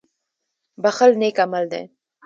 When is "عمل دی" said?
1.43-1.83